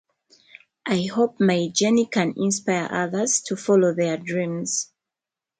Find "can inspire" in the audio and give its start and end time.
2.07-2.87